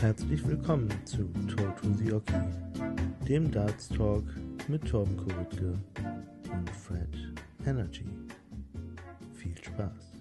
[0.00, 1.24] Herzlich willkommen zu
[1.56, 2.34] Talk to the Oki,
[3.26, 4.24] dem Darts Talk
[4.68, 5.72] mit Torben Kuritke
[6.52, 7.08] und Fred
[7.66, 8.04] Energy.
[9.34, 10.12] Viel Spaß.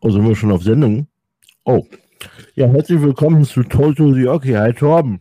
[0.00, 1.06] Oh, sind wir schon auf Sendung?
[1.64, 1.86] Oh.
[2.56, 4.52] Ja, herzlich willkommen zu Talk to the Oki.
[4.52, 5.20] Hi, Torben.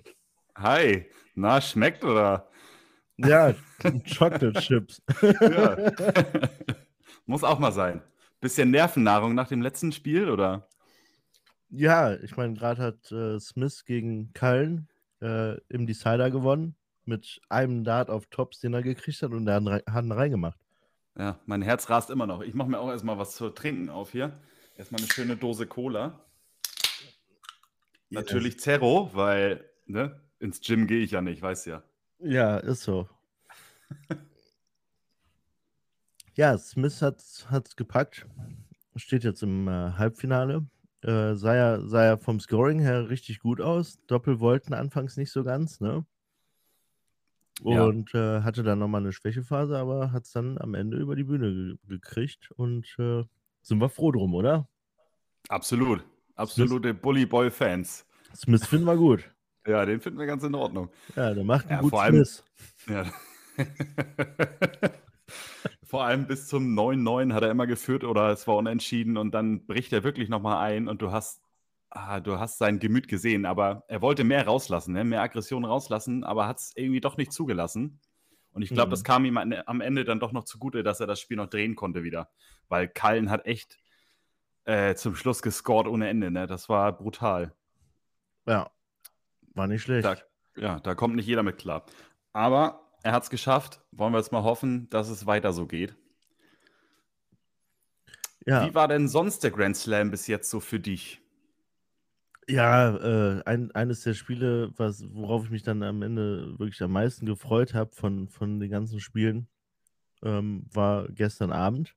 [0.58, 1.06] Hi.
[1.36, 2.50] Na, schmeckt oder?
[3.18, 3.54] Ja,
[4.18, 5.02] Chocolate Chips.
[5.22, 5.92] Ja.
[7.26, 8.02] Muss auch mal sein.
[8.42, 10.68] Bisschen Nervennahrung nach dem letzten Spiel, oder?
[11.70, 14.90] Ja, ich meine, gerade hat äh, Smith gegen Cullen
[15.22, 19.56] äh, im Decider gewonnen mit einem Dart auf Tops, den er gekriegt hat und der
[19.64, 20.58] hat, ihn reingemacht.
[21.18, 22.42] Ja, mein Herz rast immer noch.
[22.42, 24.40] Ich mache mir auch erstmal was zu trinken auf hier.
[24.78, 26.20] Erstmal eine schöne Dose Cola.
[28.10, 31.84] Natürlich Zero, weil ne, ins Gym gehe ich ja nicht, weißt ja.
[32.24, 33.08] Ja, ist so.
[36.36, 38.26] ja, Smith hat es gepackt.
[38.96, 40.66] Steht jetzt im äh, Halbfinale.
[41.02, 44.00] Äh, sah, ja, sah ja vom Scoring her richtig gut aus.
[44.08, 46.06] Doppel wollten anfangs nicht so ganz, ne?
[47.62, 47.84] Ja.
[47.84, 51.26] Und äh, hatte dann nochmal eine Schwächephase, aber hat es dann am Ende über die
[51.26, 52.52] Bühne ge gekriegt.
[52.52, 53.24] Und äh,
[53.62, 54.68] sind wir froh drum, oder?
[55.50, 56.06] Absolut.
[56.36, 58.06] Absolute Bully Boy Fans.
[58.34, 59.33] Smith finden wir gut.
[59.66, 60.90] Ja, den finden wir ganz in Ordnung.
[61.16, 62.26] Ja, der macht einen Ja, guten vor allem-.
[62.88, 63.06] Ja.
[65.86, 69.66] Vor allem bis zum 9-9 hat er immer geführt oder es war unentschieden und dann
[69.68, 71.42] bricht er wirklich nochmal ein und du hast,
[71.92, 75.04] ah, du hast sein Gemüt gesehen, aber er wollte mehr rauslassen, ne?
[75.04, 78.00] mehr Aggression rauslassen, aber hat es irgendwie doch nicht zugelassen.
[78.54, 78.92] Und ich glaube, Mhm.
[78.92, 81.76] das kam ihm am Ende dann doch noch zugute, dass er das Spiel noch drehen
[81.76, 82.30] konnte wieder.
[82.70, 83.78] Weil Kallen hat echt
[84.66, 86.32] äh, zum Schluss gescored ohne Ende.
[86.32, 86.48] Ne?
[86.48, 87.54] Das war brutal.
[88.48, 88.72] Ja,
[89.54, 90.06] war nicht schlecht.
[90.06, 90.18] Da,
[90.56, 91.86] ja, da kommt nicht jeder mit klar.
[92.32, 93.82] Aber er hat es geschafft.
[93.92, 95.96] Wollen wir jetzt mal hoffen, dass es weiter so geht.
[98.46, 101.24] Ja, Wie war denn sonst der Grand Slam bis jetzt so für dich?
[102.48, 106.92] ja äh, ein, eines der Spiele, was, worauf ich mich dann am Ende wirklich am
[106.92, 109.48] meisten gefreut habe von, von den ganzen Spielen,
[110.24, 111.96] ähm, war gestern Abend.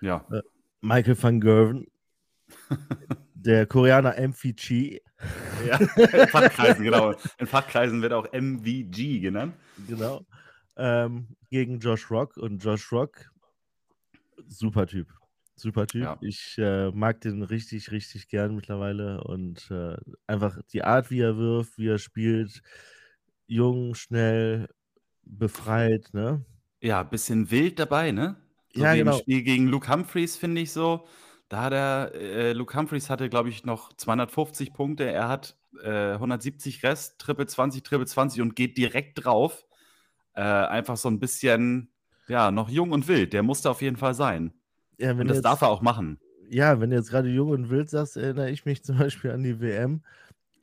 [0.00, 0.26] Ja,
[0.80, 1.86] Michael van Gerven,
[3.34, 5.00] der Koreaner MVG,
[5.66, 5.76] ja.
[5.96, 7.14] in Fachkreisen, genau.
[7.38, 9.54] In Fachkreisen wird auch MVG genannt.
[9.86, 10.24] genau,
[10.76, 12.36] ähm, gegen Josh Rock.
[12.36, 13.30] Und Josh Rock,
[14.46, 15.08] super Typ.
[15.56, 16.02] Super Typ.
[16.02, 16.18] Ja.
[16.20, 19.22] Ich äh, mag den richtig, richtig gern mittlerweile.
[19.24, 19.96] Und äh,
[20.26, 22.62] einfach die Art, wie er wirft, wie er spielt,
[23.48, 24.68] jung, schnell,
[25.24, 26.44] befreit, ne?
[26.80, 28.36] Ja, bisschen wild dabei, ne?
[28.72, 29.16] So Ja, genau.
[29.16, 31.06] im Spiel gegen Luke Humphreys, finde ich so.
[31.48, 35.04] Da hat er, äh, Luke Humphreys hatte, glaube ich, noch 250 Punkte.
[35.10, 39.66] Er hat äh, 170 Rest, Triple 20, Triple 20 und geht direkt drauf.
[40.34, 41.90] Äh, einfach so ein bisschen,
[42.28, 43.32] ja, noch jung und wild.
[43.32, 44.52] Der musste auf jeden Fall sein.
[44.98, 46.20] Ja, wenn Und das jetzt, darf er auch machen.
[46.50, 49.42] ja, wenn du jetzt gerade jung und wild sagst, erinnere ich mich zum Beispiel an
[49.42, 50.02] die WM,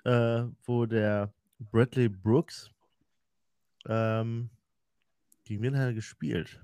[0.03, 2.71] äh, wo der Bradley Brooks,
[3.87, 4.49] ähm,
[5.45, 6.63] gegen wen hat er gespielt?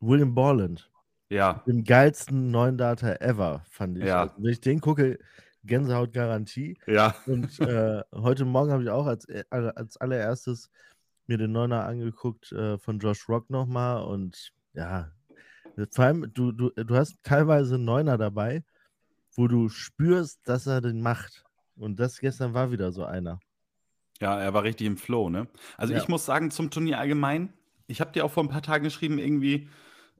[0.00, 0.91] William Borland.
[1.32, 4.04] Ja, Den geilsten neuen Data ever, fand ich.
[4.04, 4.24] Ja.
[4.24, 5.18] Also, wenn ich den gucke,
[5.64, 6.78] Gänsehaut-Garantie.
[6.86, 7.14] ja.
[7.24, 10.68] Und äh, heute Morgen habe ich auch als, äh, als allererstes
[11.26, 14.02] mir den Neuner angeguckt äh, von Josh Rock nochmal.
[14.02, 15.10] Und ja,
[15.92, 18.62] vor allem, du, du, du hast teilweise Neuner dabei,
[19.34, 21.44] wo du spürst, dass er den macht.
[21.76, 23.40] Und das gestern war wieder so einer.
[24.20, 25.48] Ja, er war richtig im Flow, ne?
[25.78, 25.98] Also Ja.
[26.00, 27.54] ich muss sagen, zum Turnier allgemein,
[27.86, 29.70] ich habe dir auch vor ein paar Tagen geschrieben, irgendwie,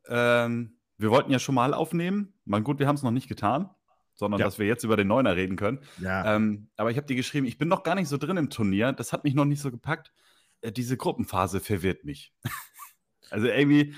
[0.09, 2.33] ähm, wir wollten ja schon mal aufnehmen.
[2.45, 3.69] Mal gut, wir haben es noch nicht getan,
[4.15, 4.47] sondern Ja.
[4.47, 5.81] dass wir jetzt über den Neuner reden können.
[6.01, 8.51] Ja, Ähm, aber ich habe dir geschrieben, ich bin noch gar nicht so drin im
[8.51, 10.13] Turnier, das hat mich noch nicht so gepackt.
[10.61, 12.33] Äh, diese Gruppenphase verwirrt mich.
[13.31, 13.95] also irgendwie,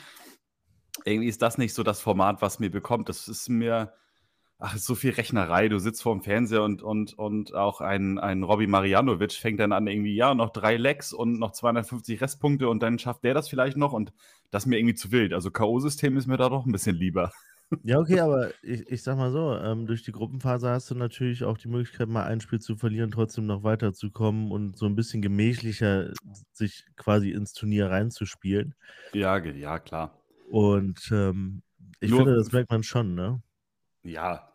[1.05, 3.09] irgendwie ist das nicht so das Format, was mir bekommt.
[3.09, 3.93] Das ist mir,
[4.59, 5.69] ach, ist so viel Rechnerei.
[5.69, 9.73] Du sitzt vor dem Fernseher und, und, und auch ein, ein Robbie Marianovic fängt dann
[9.73, 13.49] an, irgendwie, ja, noch drei Lecks und noch 250 Restpunkte und dann schafft der das
[13.49, 14.13] vielleicht noch und
[14.51, 15.33] das ist mir irgendwie zu wild.
[15.33, 17.33] Also K.O.-System ist mir da doch ein bisschen lieber.
[17.83, 21.45] ja, okay, aber ich, ich sag mal so, ähm, durch die Gruppenphase hast du natürlich
[21.45, 25.23] auch die Möglichkeit, mal ein Spiel zu verlieren, trotzdem noch weiterzukommen und so ein bisschen
[25.23, 26.13] gemächlicher
[26.53, 28.75] sich quasi ins Turnier reinzuspielen.
[29.13, 30.19] Ja, ja, klar.
[30.49, 31.63] Und ähm,
[32.01, 33.43] ich Nur- finde, das merkt man schon, ne?
[34.05, 34.53] Ja,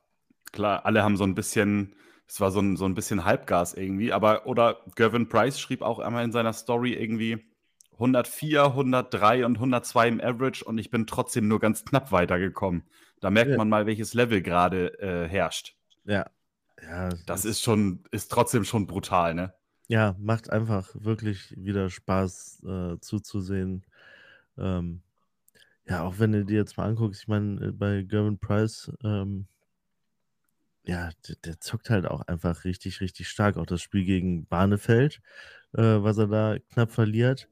[0.51, 1.95] klar, alle haben so ein bisschen,
[2.27, 5.99] es war so ein, so ein bisschen Halbgas irgendwie, aber, oder Gavin Price schrieb auch
[5.99, 7.45] einmal in seiner Story irgendwie
[7.93, 12.83] 104, 103 und 102 im Average und ich bin trotzdem nur ganz knapp weitergekommen.
[13.19, 13.57] Da merkt Ja.
[13.57, 15.75] man mal, welches Level gerade äh, herrscht.
[16.05, 16.29] Ja.
[16.81, 19.53] Ja, Das ist schon, ist trotzdem schon brutal, ne?
[19.87, 23.85] ja, macht einfach wirklich wieder Spaß äh, zuzusehen.
[24.57, 25.01] Ähm,
[25.89, 29.47] ja, auch wenn du dir jetzt mal anguckst, ich meine, äh, bei Gervin Price, ähm,
[30.83, 33.57] ja, der, der, zockt halt auch einfach richtig, richtig stark.
[33.57, 35.21] Auch das Spiel gegen Barnefeld,
[35.73, 37.49] äh, was er da knapp verliert,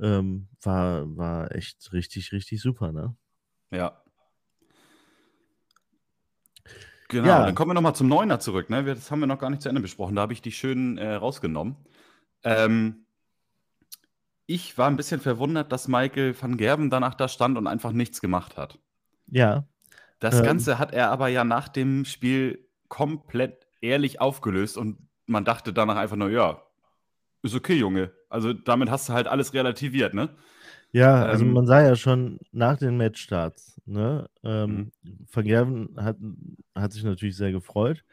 [0.00, 3.14] ähm, war, war echt richtig, richtig super, ne?
[3.70, 4.02] Ja.
[7.08, 7.46] Genau, ja.
[7.46, 8.68] dann kommen wir nochmal zum Neuner zurück.
[8.68, 8.84] Ne?
[8.84, 10.16] Das haben wir noch gar nicht zu Ende besprochen.
[10.16, 11.76] Da habe ich die schön äh, rausgenommen.
[12.42, 13.05] Ähm,
[14.46, 18.20] ich war ein bisschen verwundert, dass Michael van Gerben danach da stand und einfach nichts
[18.20, 18.78] gemacht hat.
[19.26, 19.66] Ja.
[20.20, 25.44] Das ähm, Ganze hat er aber ja nach dem Spiel komplett ehrlich aufgelöst und man
[25.44, 26.62] dachte danach einfach nur, ja,
[27.42, 28.12] ist okay, Junge.
[28.28, 30.30] Also damit hast du halt alles relativiert, ne?
[30.92, 34.28] Ja, also ähm, man sah ja schon nach den Matchstarts, ne?
[34.44, 35.26] Ähm, mhm.
[35.30, 36.16] Van Gerven hat,
[36.74, 38.04] hat sich natürlich sehr gefreut.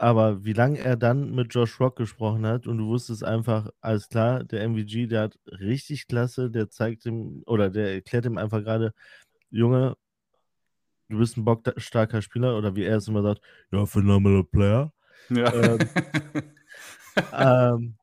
[0.00, 4.08] Aber wie lange er dann mit Josh Rock gesprochen hat und du wusstest einfach, alles
[4.08, 8.62] klar, der MVG, der hat richtig klasse, der zeigt ihm oder der erklärt ihm einfach
[8.62, 8.94] gerade,
[9.50, 9.96] Junge,
[11.08, 13.40] du bist ein bockstarker Spieler oder wie er es immer sagt,
[13.72, 14.92] ja, phenomenal Player.
[15.30, 15.52] Ja.
[15.52, 15.78] Ähm,
[17.32, 17.96] ähm,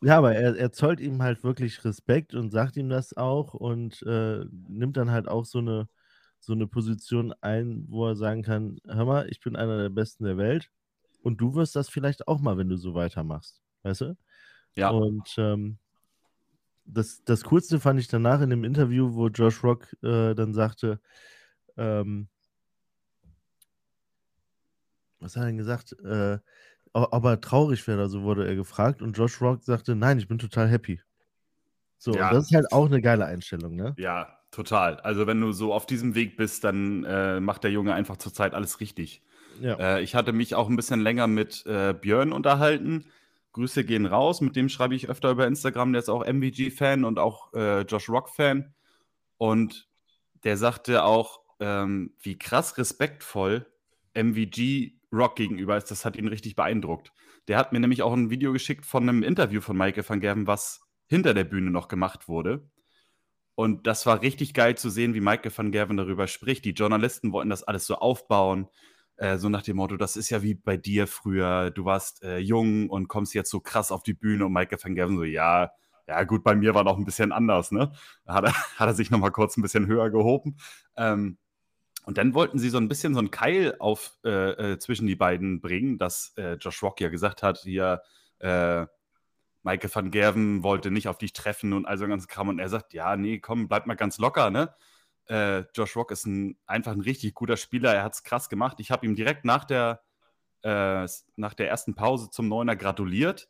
[0.00, 4.02] ja, aber er, er zollt ihm halt wirklich Respekt und sagt ihm das auch und
[4.04, 5.86] äh, nimmt dann halt auch so eine,
[6.40, 10.24] so eine Position ein, wo er sagen kann, hör mal, ich bin einer der Besten
[10.24, 10.70] der Welt
[11.22, 13.62] und du wirst das vielleicht auch mal, wenn du so weitermachst.
[13.82, 14.16] Weißt du?
[14.74, 14.90] Ja.
[14.90, 15.78] Und ähm,
[16.84, 21.00] das, das Coolste fand ich danach in dem Interview, wo Josh Rock äh, dann sagte,
[21.76, 22.28] ähm,
[25.20, 25.92] was hat er denn gesagt?
[26.04, 26.38] Äh,
[26.94, 29.00] ob er traurig wäre, so wurde er gefragt.
[29.00, 31.00] Und Josh Rock sagte, nein, ich bin total happy.
[31.96, 32.32] So, ja.
[32.32, 33.94] das ist halt auch eine geile Einstellung, ne?
[33.96, 34.96] Ja, total.
[35.00, 38.52] Also wenn du so auf diesem Weg bist, dann äh, macht der Junge einfach zurzeit
[38.54, 39.22] alles richtig.
[39.60, 39.74] Ja.
[39.78, 43.06] Äh, ich hatte mich auch ein bisschen länger mit äh, Björn unterhalten.
[43.52, 44.40] Grüße gehen raus.
[44.40, 45.92] Mit dem schreibe ich öfter über Instagram.
[45.92, 48.74] Der ist auch MVG-Fan und auch äh, Josh Rock-Fan.
[49.36, 49.88] Und
[50.44, 53.66] der sagte auch, ähm, wie krass respektvoll
[54.14, 55.90] MVG Rock gegenüber ist.
[55.90, 57.12] Das hat ihn richtig beeindruckt.
[57.48, 60.46] Der hat mir nämlich auch ein Video geschickt von einem Interview von Michael van Gerven,
[60.46, 62.68] was hinter der Bühne noch gemacht wurde.
[63.54, 66.64] Und das war richtig geil zu sehen, wie Michael van Gerven darüber spricht.
[66.64, 68.68] Die Journalisten wollten das alles so aufbauen.
[69.22, 72.38] Äh, so nach dem Motto, das ist ja wie bei dir früher, du warst äh,
[72.38, 75.70] jung und kommst jetzt so krass auf die Bühne und Michael van Gerven so, ja,
[76.08, 77.92] ja gut, bei mir war noch ein bisschen anders, ne?
[78.26, 80.56] Hat er, hat er sich nochmal kurz ein bisschen höher gehoben.
[80.96, 81.38] Ähm,
[82.04, 85.14] und dann wollten sie so ein bisschen so einen Keil auf äh, äh, zwischen die
[85.14, 88.02] beiden bringen, dass äh, Josh Rock ja gesagt hat, hier,
[88.40, 92.48] Michael van Gerven wollte nicht auf dich treffen und all so ganz Kram.
[92.48, 94.74] Und er sagt, ja, nee, komm, bleib mal ganz locker, ne?
[95.28, 97.94] Äh, Josh Rock ist ein, einfach ein richtig guter Spieler.
[97.94, 98.80] Er hat es krass gemacht.
[98.80, 100.02] Ich habe ihm direkt nach der,
[100.62, 103.48] äh, nach der ersten Pause zum Neuner gratuliert.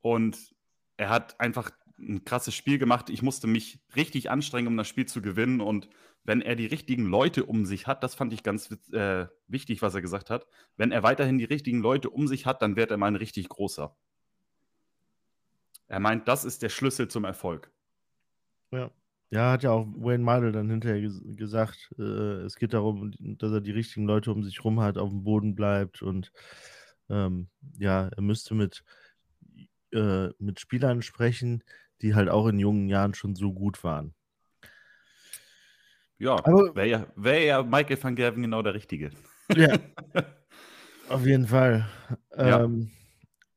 [0.00, 0.54] Und
[0.96, 3.10] er hat einfach ein krasses Spiel gemacht.
[3.10, 5.60] Ich musste mich richtig anstrengen, um das Spiel zu gewinnen.
[5.60, 5.88] Und
[6.24, 9.94] wenn er die richtigen Leute um sich hat, das fand ich ganz äh, wichtig, was
[9.94, 10.46] er gesagt hat.
[10.76, 13.48] Wenn er weiterhin die richtigen Leute um sich hat, dann wird er mal ein richtig
[13.48, 13.96] großer.
[15.88, 17.72] Er meint, das ist der Schlüssel zum Erfolg.
[18.70, 18.90] Ja.
[19.30, 23.52] Ja, hat ja auch Wayne Mardell dann hinterher ges gesagt, äh, es geht darum, dass
[23.52, 26.32] er die richtigen Leute um sich rum hat, auf dem Boden bleibt und
[27.10, 27.48] ähm,
[27.78, 28.84] ja, er müsste mit,
[29.92, 31.62] äh, mit Spielern sprechen,
[32.00, 34.14] die halt auch in jungen Jahren schon so gut waren.
[36.18, 36.42] Ja,
[36.74, 39.10] wäre ja, wär ja Michael van Gerven genau der Richtige.
[39.54, 39.78] Ja,
[41.08, 41.88] auf jeden Fall.
[42.36, 42.64] Ja.
[42.64, 42.90] Ähm,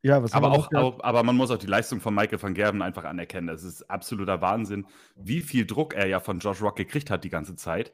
[0.03, 2.81] ja, was aber, auch, auch, aber man muss auch die Leistung von Michael van Gerven
[2.81, 3.47] einfach anerkennen.
[3.47, 7.29] Das ist absoluter Wahnsinn, wie viel Druck er ja von Josh Rock gekriegt hat die
[7.29, 7.93] ganze Zeit.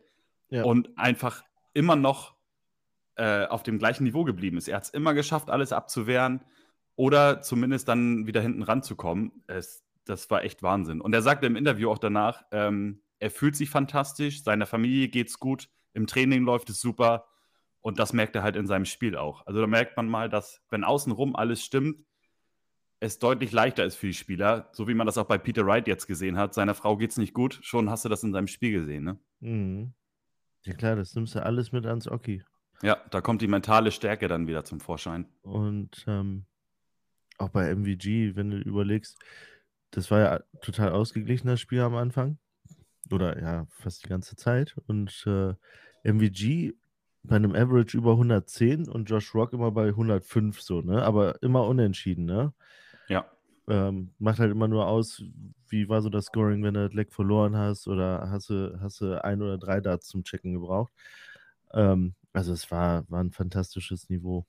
[0.49, 0.63] Ja.
[0.63, 2.35] Und einfach immer noch
[3.15, 4.69] äh, auf dem gleichen Niveau geblieben ist.
[4.69, 6.41] Er hat es immer geschafft, alles abzuwehren
[6.95, 9.43] oder zumindest dann wieder hinten ranzukommen.
[9.47, 11.01] Es, das war echt Wahnsinn.
[11.01, 15.39] Und er sagte im Interview auch danach, ähm, er fühlt sich fantastisch, seiner Familie geht's
[15.39, 17.25] gut, im Training läuft es super.
[17.87, 19.47] Und das merkt er halt in seinem Spiel auch.
[19.47, 22.05] Also da merkt man mal, dass, wenn außenrum alles stimmt,
[22.99, 25.87] es deutlich leichter ist für die Spieler, so wie man das auch bei Peter Wright
[25.87, 26.53] jetzt gesehen hat.
[26.53, 29.19] Seiner Frau geht es nicht gut, schon hast du das in seinem Spiel gesehen, ne?
[29.39, 29.93] Mhm.
[30.65, 32.43] Ja klar, das nimmst du alles mit ans Oki.
[32.81, 35.25] Ja, da kommt die mentale Stärke dann wieder zum Vorschein.
[35.43, 36.45] Und ähm,
[37.37, 39.17] auch bei MVG, wenn du überlegst,
[39.91, 42.37] das war ja total ausgeglichen, das Spiel am Anfang.
[43.11, 44.75] Oder ja, fast die ganze Zeit.
[44.87, 45.53] Und äh,
[46.03, 46.73] MVG
[47.27, 51.03] bei einem Average über 110 und Josh Rock immer bei 105 so, ne?
[51.03, 52.53] Aber immer unentschieden, ne?
[53.07, 53.25] Ja.
[53.69, 55.23] Ähm, macht halt immer nur aus,
[55.67, 59.01] wie war so das Scoring, wenn du das Leck verloren hast oder hast du, hast
[59.01, 60.93] du ein oder drei Darts zum Checken gebraucht.
[61.73, 64.45] Ähm, also es war, war ein fantastisches Niveau.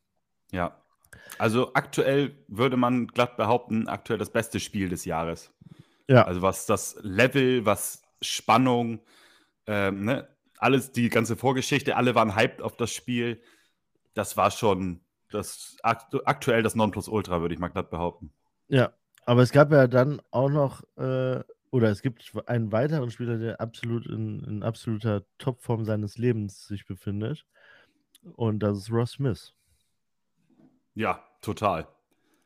[0.52, 0.80] Ja.
[1.38, 5.52] Also aktuell würde man glatt behaupten, aktuell das beste Spiel des Jahres.
[6.06, 6.22] Ja.
[6.24, 9.00] Also was das Level, was Spannung,
[9.66, 10.26] Ähm, ne?
[10.58, 13.40] Alles, die ganze Vorgeschichte, alle waren hyped auf das Spiel.
[14.14, 15.00] Das war schon
[15.30, 18.32] das aktu aktuell das Nonplusultra, würde ich mal glatt behaupten.
[18.68, 18.92] Ja,
[19.24, 23.60] aber es gab ja dann auch noch, äh, oder es gibt einen weiteren Spieler, der
[23.60, 27.44] absolut in, in absoluter Topform seines Lebens sich befindet.
[28.34, 29.54] Und das ist Ross Smith.
[30.94, 31.86] Ja, total.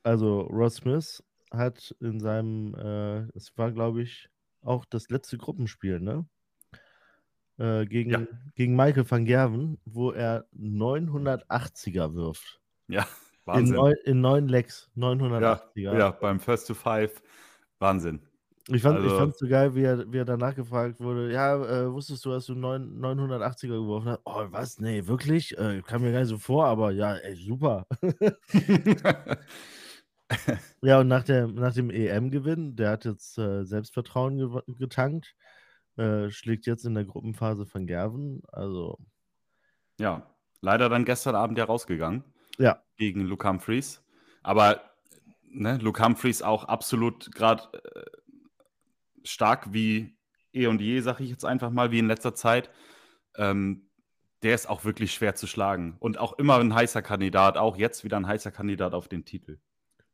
[0.02, 4.28] Also Ross Smith hat in seinem, äh, es war glaube ich
[4.62, 6.26] auch das letzte Gruppenspiel, ne?
[7.58, 8.26] Äh, gegen, ja.
[8.54, 12.60] gegen Michael van Gerven, wo er 980er wirft.
[12.88, 13.06] Ja,
[13.44, 13.74] Wahnsinn.
[13.74, 15.60] In, neun, in neun Lecks, 980er.
[15.74, 17.22] Ja, ja, beim First to Five.
[17.78, 18.20] Wahnsinn.
[18.68, 21.92] Ich fand es also, so geil, wie er, wie er danach gefragt wurde: Ja, äh,
[21.92, 24.20] wusstest du, dass du 9, 980er geworfen hast?
[24.24, 24.78] Oh, was?
[24.78, 25.58] Nee, wirklich?
[25.58, 27.86] Äh, kam mir gar nicht so vor, aber ja, ey, super.
[30.82, 35.34] ja, und nach, der, nach dem EM-Gewinn, der hat jetzt äh, Selbstvertrauen ge getankt,
[35.96, 38.42] äh, schlägt jetzt in der Gruppenphase von Gerven.
[38.48, 38.98] Also.
[39.98, 42.24] Ja, leider dann gestern Abend ja rausgegangen.
[42.58, 42.82] Ja.
[42.96, 44.02] Gegen Luke Humphreys.
[44.42, 44.80] Aber
[45.42, 48.04] ne, Luke Humphreys auch absolut gerade äh,
[49.24, 50.16] stark wie
[50.52, 52.70] eh und je, sage ich jetzt einfach mal, wie in letzter Zeit.
[53.36, 53.88] Ähm,
[54.42, 55.96] der ist auch wirklich schwer zu schlagen.
[56.00, 59.60] Und auch immer ein heißer Kandidat, auch jetzt wieder ein heißer Kandidat auf den Titel.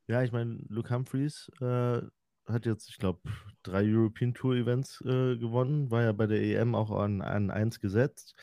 [0.06, 2.02] Ja, ich meine, Luke Humphreys äh,
[2.48, 3.20] hat jetzt, ich glaube,
[3.62, 7.80] drei European Tour Events äh, gewonnen, war ja bei der EM auch an, an 1
[7.80, 8.34] gesetzt.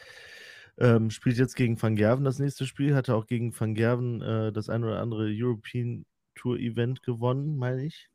[0.78, 4.52] Ähm, spielt jetzt gegen Van Gerven das nächste Spiel, hatte auch gegen Van Gerven äh,
[4.52, 8.10] das ein oder andere European Tour Event gewonnen, meine ich.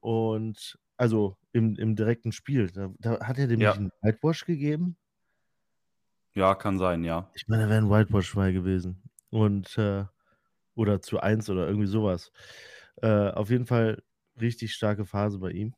[0.00, 2.70] Und also im, im direkten Spiel.
[2.70, 3.72] Da, da hat er dem ja.
[3.72, 4.96] einen Whitewash gegeben?
[6.34, 7.30] Ja, kann sein, ja.
[7.34, 9.02] Ich meine, da wäre ein Whitewash bei gewesen.
[9.30, 10.04] Und äh,
[10.74, 12.32] oder zu eins oder irgendwie sowas.
[12.96, 14.02] Äh, auf jeden Fall
[14.40, 15.74] richtig starke Phase bei ihm.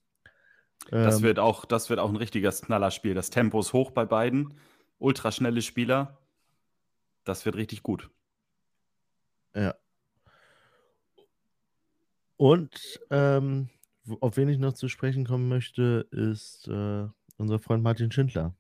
[0.91, 3.15] Das ähm, wird auch, das wird auch ein richtiges Knallerspiel.
[3.15, 4.55] Das Tempo ist hoch bei beiden.
[4.99, 6.19] Ultraschnelle Spieler.
[7.25, 8.11] Das wird richtig gut.
[9.55, 9.75] Ja.
[12.37, 13.69] Und ähm,
[14.21, 18.57] auf wen ich noch zu sprechen kommen möchte, ist äh, unser Freund Martin Schindler.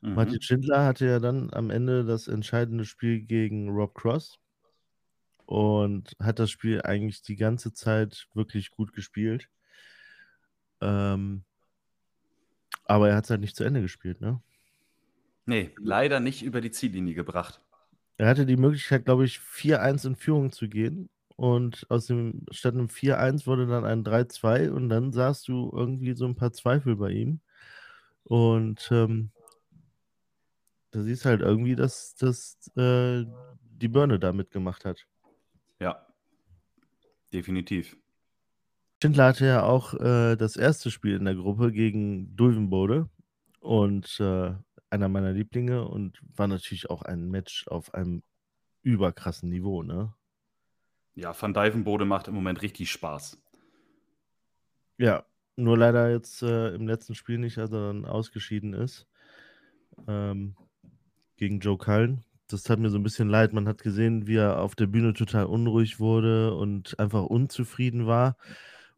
[0.00, 0.14] Mhm.
[0.14, 4.38] Martin Schindler hatte ja dann am Ende das entscheidende Spiel gegen Rob Cross
[5.48, 9.48] und hat das Spiel eigentlich die ganze Zeit wirklich gut gespielt.
[10.82, 11.42] Ähm,
[12.84, 14.42] aber er hat es halt nicht zu Ende gespielt, ne?
[15.46, 17.62] Nee, leider nicht über die Ziellinie gebracht.
[18.18, 22.74] Er hatte die Möglichkeit, glaube ich, 4-1 in Führung zu gehen und aus dem statt
[22.74, 26.96] einem 4-1 wurde dann ein 3-2 und dann sahst du irgendwie so ein paar Zweifel
[26.96, 27.40] bei ihm.
[28.24, 29.30] Und ähm,
[30.90, 33.24] da siehst halt irgendwie, dass, dass äh,
[33.62, 35.06] die Birne da mitgemacht hat.
[35.80, 36.06] Ja,
[37.32, 37.96] definitiv.
[39.02, 43.08] Schindler hatte ja auch äh, das erste Spiel in der Gruppe gegen Dulvenbode
[43.60, 44.52] und äh,
[44.90, 48.22] einer meiner Lieblinge und war natürlich auch ein Match auf einem
[48.82, 50.14] überkrassen Niveau, ne?
[51.14, 53.40] Ja, Van Dijvenbode macht im Moment richtig Spaß.
[54.98, 55.24] Ja,
[55.56, 59.06] nur leider jetzt äh, im letzten Spiel nicht, als er dann ausgeschieden ist.
[60.06, 60.56] Ähm,
[61.36, 62.24] gegen Joe Cullen.
[62.48, 63.52] Das tat mir so ein bisschen leid.
[63.52, 68.36] Man hat gesehen, wie er auf der Bühne total unruhig wurde und einfach unzufrieden war.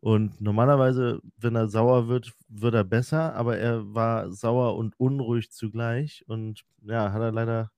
[0.00, 5.50] Und normalerweise, wenn er sauer wird, wird er besser, aber er war sauer und unruhig
[5.50, 6.24] zugleich.
[6.26, 7.70] Und ja, hat er leider,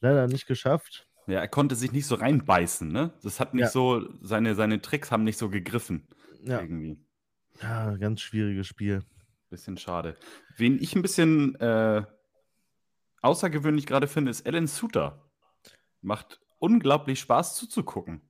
[0.00, 1.06] leider nicht geschafft.
[1.26, 3.12] Ja, er konnte sich nicht so reinbeißen, ne?
[3.22, 3.70] Das hat nicht ja.
[3.70, 6.06] so, seine, seine Tricks haben nicht so gegriffen.
[6.44, 6.60] Ja.
[6.60, 6.98] Irgendwie.
[7.62, 9.02] Ja, ganz schwieriges Spiel.
[9.48, 10.16] Bisschen schade.
[10.56, 12.02] Wen ich ein bisschen äh,
[13.22, 15.30] außergewöhnlich gerade finde, ist Alan Suter.
[16.00, 18.20] Macht unglaublich Spaß zuzugucken.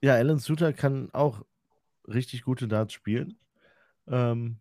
[0.00, 1.46] Ja, Alan Suter kann auch
[2.06, 3.38] richtig gute Darts spielen.
[4.06, 4.58] Ähm,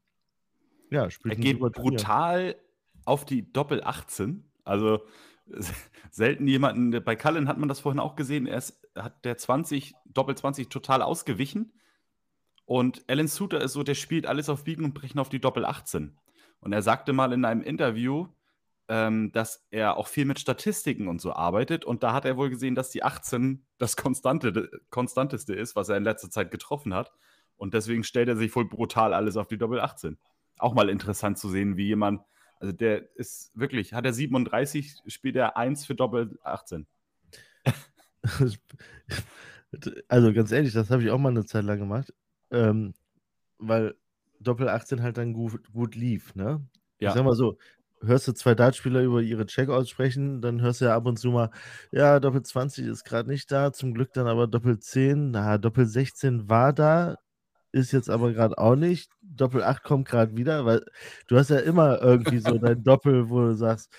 [0.90, 2.56] ja, spielt er geht brutal
[3.04, 4.50] auf die Doppel 18.
[4.64, 5.06] Also
[6.12, 9.94] selten jemanden, bei Cullen hat man das vorhin auch gesehen, er ist, hat der 20,
[10.06, 11.74] Doppel 20 total ausgewichen.
[12.66, 15.66] Und Alan Suter ist so, der spielt alles auf Biegen und Brechen auf die Doppel
[15.66, 16.18] 18.
[16.62, 18.28] Und er sagte mal in einem Interview,
[18.88, 21.86] ähm, dass er auch viel mit Statistiken und so arbeitet.
[21.86, 25.98] Und da hat er wohl gesehen, dass die 18 das Konstante, Konstanteste ist, was er
[25.98, 27.12] in letzter Zeit getroffen hat.
[27.56, 30.18] Und deswegen stellt er sich wohl brutal alles auf die Doppel 18.
[30.58, 32.22] Auch mal interessant zu sehen, wie jemand
[32.64, 36.88] also der ist wirklich, hat er 37, spielt er 1 für Doppel 18.
[40.08, 42.14] also ganz ehrlich, das habe ich auch mal eine Zeit lang gemacht.
[42.52, 42.94] Ähm,
[43.58, 43.96] weil
[44.40, 46.66] Doppel 18 halt dann gut, gut lief, ne?
[47.00, 47.10] Ja.
[47.10, 47.58] Ich sag mal so,
[48.04, 51.32] hörst du zwei Dartspieler über ihre Checkouts sprechen, dann hörst du ja ab und zu
[51.32, 51.50] mal,
[51.92, 55.86] ja, Doppel 20 ist gerade nicht da, zum Glück dann aber Doppel 10, na, Doppel
[55.86, 57.18] 16 war da,
[57.72, 59.12] ist jetzt aber gerade auch nicht.
[59.22, 60.86] Doppel 8 kommt gerade wieder, weil
[61.28, 63.92] du hast ja immer irgendwie so dein Doppel, wo du sagst,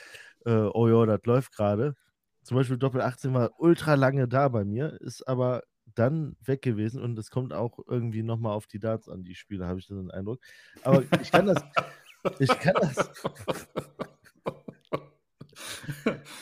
[0.46, 1.94] äh, oh ja, das läuft gerade.
[2.42, 5.62] Zum Beispiel Doppel 18 war ultra lange da bei mir, ist aber
[5.94, 9.66] dann weg gewesen und es kommt auch irgendwie nochmal auf die Darts an, die Spiele,
[9.66, 10.40] habe ich den Eindruck.
[10.82, 11.62] Aber ich kann das,
[12.38, 13.10] ich kann das.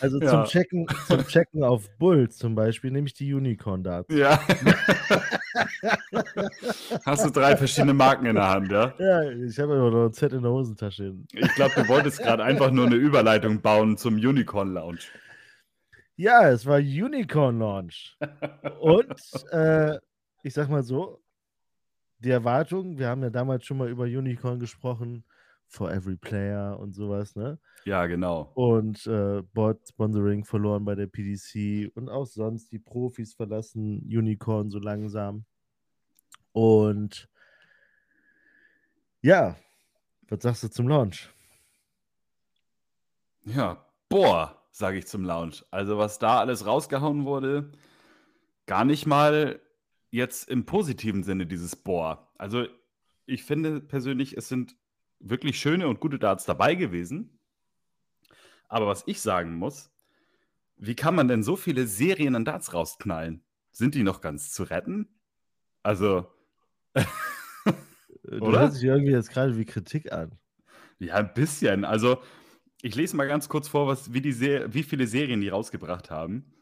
[0.00, 0.30] Also ja.
[0.30, 4.12] zum, Checken, zum Checken auf Bull zum Beispiel nehme ich die Unicorn Darts.
[4.12, 4.40] Ja.
[7.04, 8.92] Hast du drei verschiedene Marken in der Hand, ja?
[8.98, 11.14] Ja, ich habe ja noch ein Z in der Hosentasche.
[11.32, 15.00] Ich glaube, du wolltest gerade einfach nur eine Überleitung bauen zum Unicorn Lounge.
[16.16, 18.16] Ja, es war Unicorn Launch.
[18.80, 19.14] Und
[19.50, 19.98] äh,
[20.42, 21.22] ich sag mal so,
[22.18, 25.24] die Erwartung, wir haben ja damals schon mal über Unicorn gesprochen,
[25.72, 27.58] for every player und sowas, ne?
[27.84, 28.52] Ja, genau.
[28.54, 34.78] Und äh, Bot-Sponsoring verloren bei der PDC und auch sonst die Profis verlassen Unicorn so
[34.78, 35.44] langsam.
[36.52, 37.28] Und
[39.22, 39.56] ja,
[40.28, 41.30] was sagst du zum Launch?
[43.44, 45.64] Ja, boah, sage ich zum Launch.
[45.70, 47.72] Also was da alles rausgehauen wurde,
[48.66, 49.60] gar nicht mal
[50.10, 52.30] jetzt im positiven Sinne dieses Boah.
[52.36, 52.66] Also
[53.24, 54.76] ich finde persönlich, es sind
[55.22, 57.38] wirklich schöne und gute Darts dabei gewesen.
[58.68, 59.90] Aber was ich sagen muss,
[60.76, 63.42] wie kann man denn so viele Serien an Darts rausknallen?
[63.70, 65.08] Sind die noch ganz zu retten?
[65.82, 66.26] Also.
[68.24, 70.38] du hörst dich irgendwie jetzt gerade wie Kritik an.
[70.98, 71.84] Ja, ein bisschen.
[71.84, 72.22] Also,
[72.82, 76.52] ich lese mal ganz kurz vor, was, wie, die wie viele Serien die rausgebracht haben.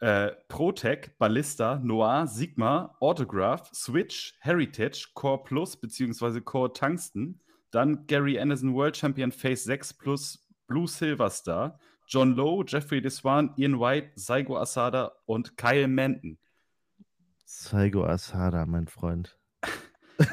[0.00, 6.40] Äh, Protec, Ballista, Noir, Sigma, Autograph, Switch, Heritage, Core Plus bzw.
[6.40, 12.64] Core Tungsten, dann Gary Anderson World Champion Phase 6 plus Blue Silver Star, John Lowe,
[12.66, 16.38] Jeffrey Deswan, Ian White, Saigo Asada und Kyle Manton.
[17.44, 19.38] Saigo Asada, mein Freund.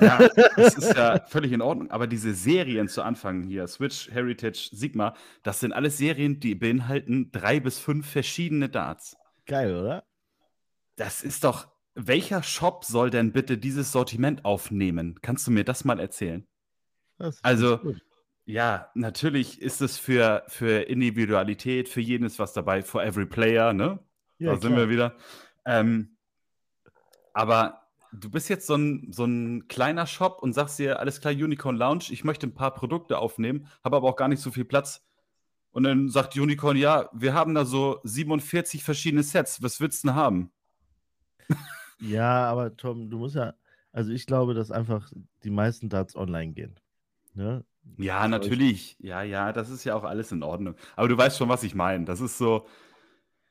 [0.02, 1.92] Ja, das ist ja völlig in Ordnung.
[1.92, 5.14] Aber diese Serien zu Anfang hier, Switch, Heritage, Sigma,
[5.44, 9.16] das sind alles Serien, die beinhalten drei bis fünf verschiedene Darts.
[9.46, 10.04] Geil, oder?
[10.96, 11.68] Das ist doch.
[11.94, 15.20] Welcher Shop soll denn bitte dieses Sortiment aufnehmen?
[15.22, 16.48] Kannst du mir das mal erzählen?
[17.42, 17.80] Also,
[18.46, 23.74] ja, natürlich ist es für, für Individualität, für jeden ist was dabei, for every player,
[23.74, 24.00] ne?
[24.38, 24.62] Ja, da klar.
[24.62, 25.16] sind wir wieder.
[25.66, 26.18] Ähm,
[27.34, 31.34] aber du bist jetzt so ein, so ein kleiner Shop und sagst dir, alles klar,
[31.34, 34.66] Unicorn Lounge, ich möchte ein paar Produkte aufnehmen, habe aber auch gar nicht so viel
[34.66, 35.04] Platz.
[35.72, 40.08] Und dann sagt Unicorn, ja, wir haben da so 47 verschiedene Sets, was willst du
[40.08, 40.52] denn haben?
[42.00, 43.54] Ja, aber Tom, du musst ja,
[43.92, 45.12] also ich glaube, dass einfach
[45.44, 46.80] die meisten Darts online gehen.
[47.36, 47.64] Ne?
[47.98, 48.98] Ja, natürlich.
[49.00, 50.76] Ja, ja, das ist ja auch alles in Ordnung.
[50.96, 52.06] Aber du weißt schon, was ich meine.
[52.06, 52.68] Das ist so.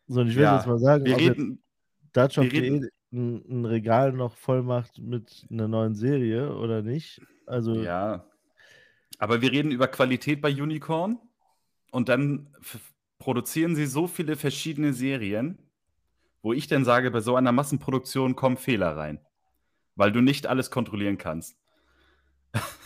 [0.06, 1.62] So, und ich will ja, jetzt mal sagen, wir reden,
[2.12, 7.22] Dartshop.de ein, ein Regal noch voll macht mit einer neuen Serie oder nicht.
[7.46, 7.74] Also.
[7.74, 8.26] Ja.
[9.18, 11.18] Aber wir reden über Qualität bei Unicorn
[11.92, 12.48] und dann
[13.18, 15.58] produzieren sie so viele verschiedene Serien,
[16.42, 19.20] wo ich dann sage, bei so einer Massenproduktion kommen Fehler rein.
[19.94, 21.56] Weil du nicht alles kontrollieren kannst.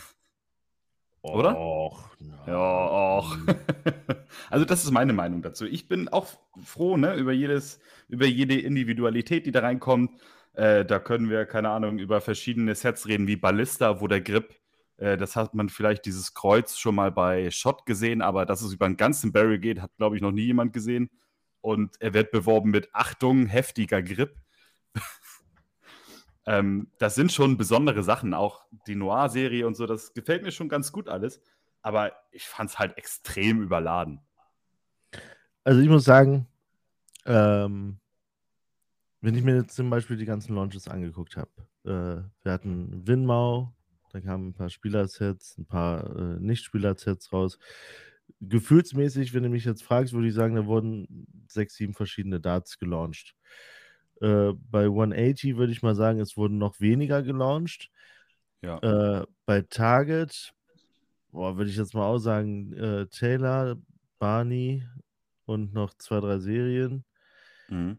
[1.21, 1.57] Oder?
[1.57, 1.99] Och,
[2.47, 3.37] ja, och.
[4.49, 5.65] also das ist meine Meinung dazu.
[5.65, 6.27] Ich bin auch
[6.63, 10.11] froh ne, über, jedes, über jede Individualität, die da reinkommt.
[10.53, 14.55] Äh, da können wir, keine Ahnung, über verschiedene Sets reden, wie Ballista, wo der Grip,
[14.97, 18.73] äh, das hat man vielleicht dieses Kreuz schon mal bei Shot gesehen, aber dass es
[18.73, 21.09] über einen ganzen Barrel geht, hat, glaube ich, noch nie jemand gesehen.
[21.61, 24.35] Und er wird beworben mit Achtung, heftiger Grip.
[26.49, 30.67] Ähm, das sind schon besondere Sachen, auch die Noir-Serie und so, das gefällt mir schon
[30.67, 31.41] ganz gut alles.
[31.83, 34.19] Aber ich fand es halt extrem überladen.
[35.63, 36.47] Also ich muss sagen,
[37.27, 37.99] ähm,
[39.21, 41.51] wenn ich mir jetzt zum Beispiel die ganzen Launches angeguckt habe,
[41.83, 43.71] äh, wir hatten Winmau,
[44.11, 47.59] da kamen ein paar Spielersets, ein paar äh, Nicht-Spielersets raus.
[48.41, 52.79] Gefühlsmäßig, wenn du mich jetzt fragst, würde ich sagen, da wurden sechs, sieben verschiedene Darts
[52.79, 53.35] gelauncht.
[54.21, 57.89] Äh, bei 180 würde ich mal sagen, es wurden noch weniger gelauncht.
[58.61, 58.77] Ja.
[58.79, 60.53] Äh, bei Target,
[61.31, 63.77] würde ich jetzt mal auch sagen, äh, Taylor,
[64.17, 64.83] Barney
[65.45, 67.05] und noch zwei, drei Serien.
[67.69, 67.97] Mhm.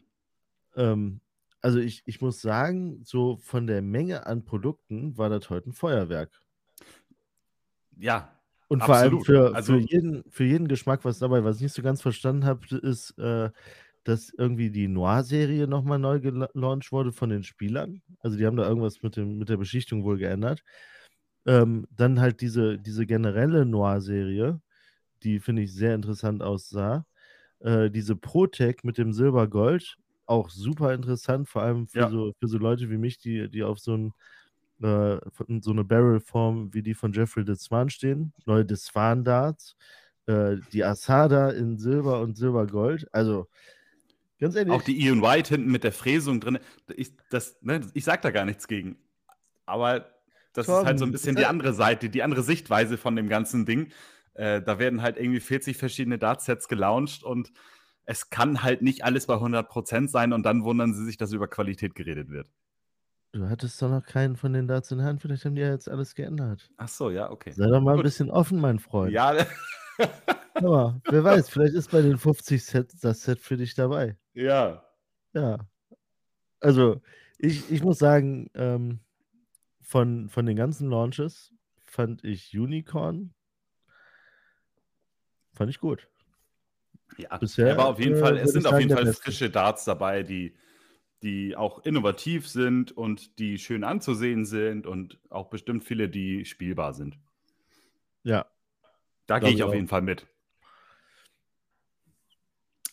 [0.76, 1.20] Ähm,
[1.62, 5.72] also ich, ich muss sagen, so von der Menge an Produkten war das heute ein
[5.72, 6.40] Feuerwerk.
[7.98, 8.36] Ja.
[8.68, 11.42] Und vor allem für, also, für, jeden, für jeden Geschmack was dabei.
[11.42, 13.50] Was ich nicht so ganz verstanden habe, ist, äh,
[14.04, 18.02] dass irgendwie die Noir-Serie nochmal neu gelauncht wurde von den Spielern.
[18.20, 20.62] Also die haben da irgendwas mit, dem, mit der Beschichtung wohl geändert.
[21.46, 24.60] Ähm, dann halt diese, diese generelle Noir-Serie,
[25.22, 27.06] die finde ich sehr interessant aussah.
[27.60, 32.10] Äh, diese Protec mit dem Silber-Gold, auch super interessant, vor allem für, ja.
[32.10, 34.14] so, für so Leute wie mich, die, die auf so ein
[34.82, 35.18] äh,
[35.60, 38.32] so eine Barrel-Form wie die von Jeffrey Deswan stehen.
[38.46, 39.76] Neue Deswan-Darts.
[40.26, 43.06] Äh, die Asada in Silber und Silbergold.
[43.12, 43.48] Also,
[44.40, 44.72] ganz ehrlich.
[44.72, 46.58] Auch die Ian White hinten mit der Fräsung drin.
[46.96, 48.96] Ich, das, ne, ich sag da gar nichts gegen.
[49.66, 50.10] Aber
[50.52, 53.28] das Tom, ist halt so ein bisschen die andere Seite, die andere Sichtweise von dem
[53.28, 53.92] ganzen Ding.
[54.34, 57.52] Äh, da werden halt irgendwie 40 verschiedene Dartsets gelauncht und
[58.04, 61.46] es kann halt nicht alles bei 100% sein und dann wundern sie sich, dass über
[61.46, 62.48] Qualität geredet wird.
[63.32, 65.70] Du hattest doch noch keinen von den Darts in der Hand, vielleicht haben die ja
[65.70, 66.68] jetzt alles geändert.
[66.78, 67.52] Ach so, ja, okay.
[67.52, 68.00] Sei doch mal Gut.
[68.00, 69.12] ein bisschen offen, mein Freund.
[69.12, 69.46] Ja.
[70.60, 74.16] Aber wer weiß, vielleicht ist bei den 50 Sets das Set für dich dabei.
[74.34, 74.84] Ja.
[75.32, 75.58] Ja.
[76.60, 77.00] Also,
[77.38, 79.00] ich, ich muss sagen, ähm,
[79.80, 83.34] von, von den ganzen Launches fand ich Unicorn
[85.60, 86.08] fand ich gut.
[87.18, 90.22] Ja, Bisher, aber auf jeden äh, Fall, es sind auf jeden Fall frische Darts dabei,
[90.22, 90.54] die,
[91.22, 96.94] die auch innovativ sind und die schön anzusehen sind und auch bestimmt viele, die spielbar
[96.94, 97.18] sind.
[98.22, 98.46] Ja.
[99.26, 100.26] Da gehe ich auf jeden Fall mit.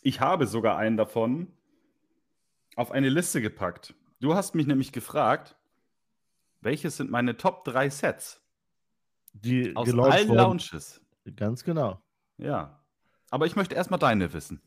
[0.07, 1.51] Ich habe sogar einen davon
[2.77, 3.93] auf eine Liste gepackt.
[4.21, 5.57] Du hast mich nämlich gefragt,
[6.61, 8.41] welches sind meine Top 3 Sets?
[9.33, 10.37] Die aus allen worden.
[10.37, 11.01] Launches.
[11.35, 11.99] Ganz genau.
[12.37, 12.81] Ja.
[13.31, 14.61] Aber ich möchte erstmal deine wissen.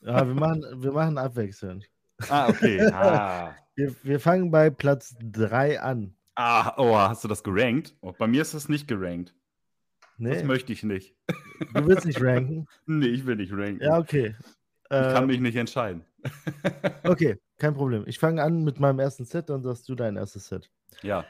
[0.00, 1.84] Ja, wir machen, wir machen abwechselnd.
[2.30, 2.80] Ah, okay.
[2.94, 3.54] Ah.
[3.74, 6.16] Wir, wir fangen bei Platz 3 an.
[6.34, 7.94] Ah, oh, hast du das gerankt?
[8.00, 9.34] Oh, bei mir ist das nicht gerankt.
[10.16, 10.34] Nee.
[10.34, 11.14] Das möchte ich nicht.
[11.74, 12.66] Du willst nicht ranken?
[12.86, 13.82] nee, ich will nicht ranken.
[13.82, 14.34] Ja, okay.
[14.90, 16.04] Ich äh, kann mich nicht entscheiden.
[17.04, 18.04] okay, kein Problem.
[18.06, 20.70] Ich fange an mit meinem ersten Set, dann sagst du dein erstes Set.
[21.02, 21.24] Ja.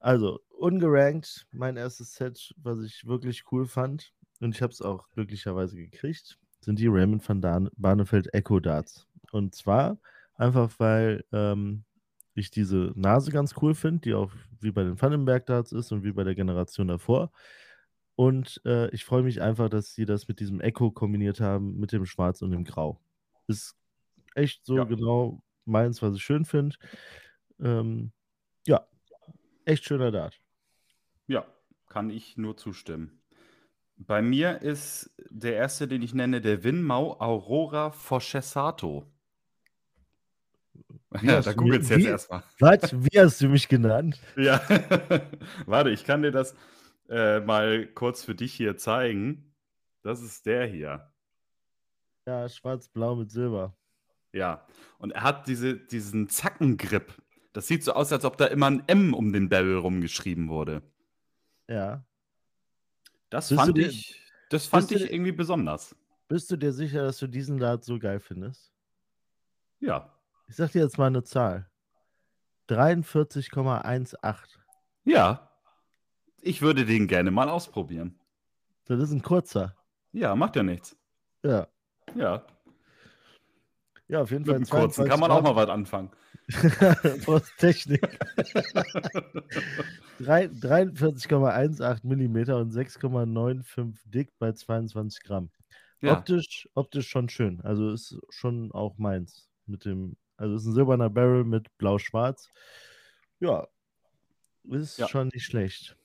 [0.00, 5.08] Also, ungerankt, mein erstes Set, was ich wirklich cool fand, und ich habe es auch
[5.10, 9.06] glücklicherweise gekriegt, sind die Raymond van Barneveld Echo Darts.
[9.30, 9.98] Und zwar
[10.34, 11.84] einfach, weil ähm,
[12.34, 16.02] ich diese Nase ganz cool finde, die auch wie bei den Vandenberg Darts ist und
[16.02, 17.30] wie bei der Generation davor.
[18.14, 21.92] Und äh, ich freue mich einfach, dass sie das mit diesem Echo kombiniert haben, mit
[21.92, 23.00] dem Schwarz und dem Grau.
[23.46, 23.76] Ist
[24.34, 24.84] echt so ja.
[24.84, 26.76] genau meins, was ich schön finde.
[27.60, 28.12] Ähm,
[28.66, 28.86] ja,
[29.64, 30.40] echt schöner Dart.
[31.26, 31.46] Ja,
[31.88, 33.22] kann ich nur zustimmen.
[33.96, 39.06] Bei mir ist der erste, den ich nenne, der Winmau Aurora Foscesato.
[41.22, 42.42] Ja, da googelt es jetzt erstmal.
[42.58, 42.92] Was?
[42.92, 44.18] Wie hast du mich genannt?
[44.36, 44.60] Ja,
[45.66, 46.56] warte, ich kann dir das
[47.12, 49.54] äh, mal kurz für dich hier zeigen.
[50.02, 51.12] Das ist der hier.
[52.26, 53.76] Ja, schwarz-blau mit Silber.
[54.32, 54.66] Ja,
[54.98, 57.12] und er hat diese, diesen Zackengrip.
[57.52, 60.82] Das sieht so aus, als ob da immer ein M um den Barrel rumgeschrieben wurde.
[61.68, 62.02] Ja.
[63.28, 65.94] Das bist fand dir, ich, das fand ich irgendwie besonders.
[66.28, 68.72] Bist du dir sicher, dass du diesen Dart so geil findest?
[69.80, 70.18] Ja.
[70.48, 71.68] Ich sag dir jetzt mal eine Zahl.
[72.70, 74.46] 43,18.
[75.04, 75.51] Ja.
[76.42, 78.18] Ich würde den gerne mal ausprobieren.
[78.86, 79.76] Das ist ein kurzer.
[80.12, 80.96] Ja, macht ja nichts.
[81.42, 81.68] Ja.
[82.16, 82.44] Ja.
[84.08, 84.58] Ja, auf jeden Fall.
[84.58, 86.10] Mit kurzen kann man auch mal was anfangen.
[87.58, 88.02] Technik.
[90.20, 95.50] 43,18 mm und 6,95 dick bei 22 Gramm.
[96.00, 96.18] Ja.
[96.18, 97.60] Optisch, optisch schon schön.
[97.62, 99.48] Also ist schon auch meins.
[99.66, 102.50] Mit dem, also ist ein silberner Barrel mit blau-schwarz.
[103.38, 103.68] Ja,
[104.64, 105.06] ist ja.
[105.08, 105.96] schon nicht schlecht.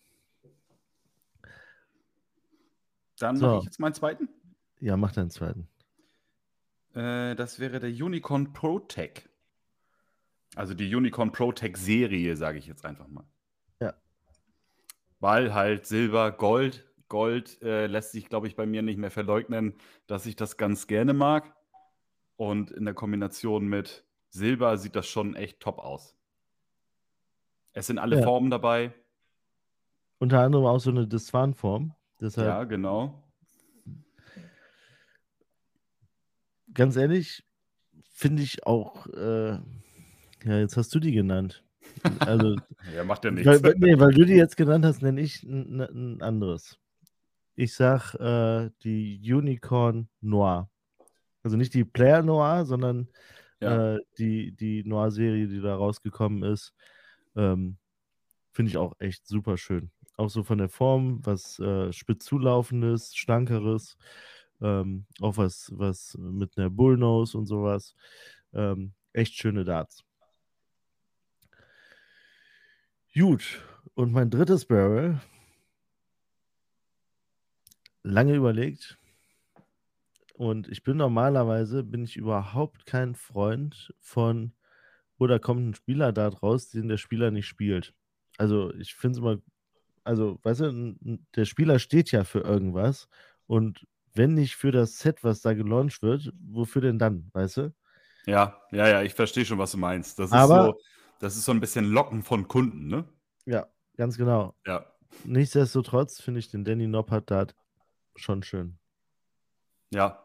[3.20, 3.48] Dann so.
[3.48, 4.30] mache ich jetzt meinen zweiten.
[4.80, 5.68] Ja, mach deinen zweiten.
[6.94, 9.28] Äh, das wäre der Unicorn ProTech.
[10.56, 13.26] Also die Unicorn ProTech Serie, sage ich jetzt einfach mal.
[13.80, 13.94] Ja.
[15.20, 19.76] Weil halt Silber, Gold, Gold äh, lässt sich, glaube ich, bei mir nicht mehr verleugnen,
[20.08, 21.56] dass ich das ganz gerne mag.
[22.36, 26.16] Und in der Kombination mit Silber sieht das schon echt top aus.
[27.74, 28.24] Es sind alle ja.
[28.24, 28.94] Formen dabei.
[30.20, 31.08] Unter anderem auch so eine
[32.20, 32.58] Desvan-Form.
[32.58, 33.24] Ja, genau.
[36.74, 37.44] Ganz ehrlich,
[38.12, 39.08] finde ich auch.
[39.08, 39.60] Äh
[40.48, 41.64] ja, jetzt hast du die genannt.
[42.20, 42.56] Also,
[42.96, 43.64] ja, macht ja nichts.
[43.64, 46.80] Weil, nee, weil du die jetzt genannt hast, nenne ich ein, ein anderes.
[47.56, 50.70] Ich sag äh, die Unicorn Noir.
[51.44, 53.10] Also nicht die Player Noir, sondern
[53.60, 53.96] ja.
[53.96, 56.74] äh, die, die Noir-Serie, die da rausgekommen ist.
[57.36, 57.78] Ähm,
[58.52, 59.92] Finde ich auch echt super schön.
[60.18, 63.98] Auch so von der Form, was äh, spitz zulaufendes, schlankeres,
[64.62, 67.96] ähm, auch was, was mit einer Bullnose und sowas.
[68.54, 70.04] Ähm, echt schöne Darts.
[73.14, 73.64] Gut,
[73.96, 75.20] und mein drittes Barrel,
[78.04, 78.98] lange überlegt.
[80.34, 84.54] Und ich bin normalerweise, bin ich überhaupt kein Freund von
[85.18, 87.96] oder kommt ein Spieler da draus, den der Spieler nicht spielt.
[88.38, 89.42] Also ich finde es immer,
[90.08, 90.96] also weißt du,
[91.36, 93.08] der Spieler steht ja für irgendwas
[93.46, 97.74] und wenn nicht für das Set, was da gelauncht wird, wofür denn dann, weißt du?
[98.26, 100.18] Ja, ja, ja, ich verstehe schon, was du meinst.
[100.18, 100.80] Das ist Aber- so,
[101.20, 103.06] das ist so ein bisschen Locken von Kunden, ne?
[103.46, 104.56] Ja, ganz genau.
[104.66, 104.86] Ja.
[105.24, 107.48] Nichtsdestotrotz finde ich den Danny Noppert da
[108.16, 108.78] schon schön.
[109.94, 110.24] Ja,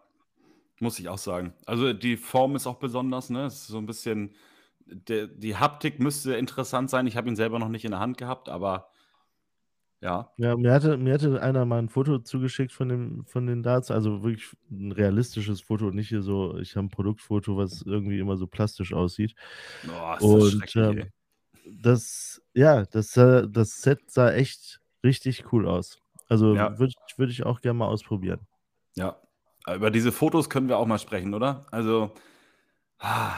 [0.81, 1.53] muss ich auch sagen.
[1.66, 3.45] Also die Form ist auch besonders, ne?
[3.47, 4.35] Es ist so ein bisschen,
[4.87, 7.07] der, die Haptik müsste interessant sein.
[7.07, 8.90] Ich habe ihn selber noch nicht in der Hand gehabt, aber
[10.03, 13.62] ja, Ja, mir hatte, mir hatte einer mal ein Foto zugeschickt von, dem, von den
[13.62, 18.19] Darts, also wirklich ein realistisches Foto, nicht hier so, ich habe ein Produktfoto, was irgendwie
[18.19, 19.35] immer so plastisch aussieht.
[19.83, 21.11] Boah, ist das Und ähm,
[21.83, 25.99] das, ja, das, das Set sah echt richtig cool aus.
[26.29, 26.79] Also Ja.
[26.79, 28.47] würde ich, würd ich auch gerne mal ausprobieren.
[28.97, 29.21] Ja,
[29.75, 31.67] über diese Fotos können wir auch mal sprechen, oder?
[31.71, 32.12] Also,
[33.01, 33.37] ah,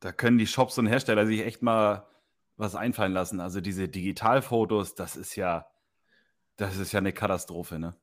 [0.00, 2.08] da können die Shops und Hersteller sich echt mal
[2.56, 3.40] was einfallen lassen.
[3.40, 5.66] Also diese Digitalfotos, das ist ja,
[6.62, 7.94] das ist ja eine Katastrophe, ne?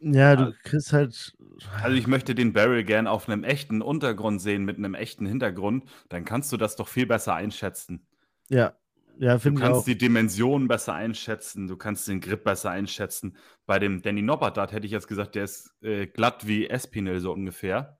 [0.00, 1.36] Ja, du Also- kriegst halt.
[1.82, 5.84] Also ich möchte den Barrel gern auf einem echten Untergrund sehen mit einem echten Hintergrund,
[6.08, 8.06] dann kannst du das doch viel besser einschätzen.
[8.48, 8.74] Ja,
[9.18, 9.84] ja, Du finde ich kannst auch.
[9.84, 13.36] die Dimensionen besser einschätzen, du kannst den Grip besser einschätzen.
[13.66, 17.18] Bei dem Danny Noppert Dart hätte ich jetzt gesagt, der ist äh, glatt wie Espinel
[17.20, 17.98] so ungefähr.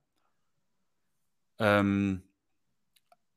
[1.58, 2.22] Ähm,